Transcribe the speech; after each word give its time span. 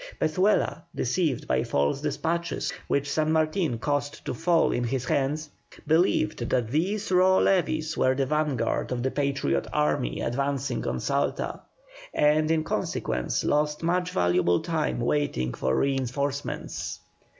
Pezuela, 0.19 0.81
deceived 0.95 1.47
by 1.47 1.63
false 1.63 2.01
despatches 2.01 2.73
which 2.87 3.07
San 3.07 3.31
Martin 3.31 3.77
caused 3.77 4.25
to 4.25 4.33
fall 4.33 4.71
into 4.71 4.89
his 4.89 5.05
hands, 5.05 5.51
believed 5.85 6.49
that 6.49 6.71
these 6.71 7.11
raw 7.11 7.37
levies 7.37 7.95
were 7.95 8.15
the 8.15 8.25
vanguard 8.25 8.91
of 8.91 9.03
the 9.03 9.11
Patriot 9.11 9.67
army 9.71 10.19
advancing 10.19 10.87
on 10.87 10.99
Salta, 10.99 11.59
and 12.15 12.49
in 12.49 12.63
consequence 12.63 13.43
lost 13.43 13.83
much 13.83 14.09
valuable 14.09 14.61
time 14.61 14.99
waiting 14.99 15.53
for 15.53 15.75
reinforcements. 15.75 16.99